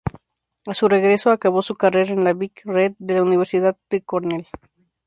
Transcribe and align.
A 0.65 0.73
su 0.73 0.89
regreso, 0.89 1.29
acabó 1.29 1.61
su 1.61 1.75
carrera 1.75 2.13
en 2.13 2.25
los 2.25 2.35
"Big 2.35 2.53
Red" 2.65 2.93
de 2.97 3.13
la 3.13 3.21
Universidad 3.21 3.77
Cornell. 4.03 4.47